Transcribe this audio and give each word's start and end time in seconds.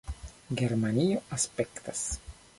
Germanio 0.61 1.21
aspektas 1.39 2.05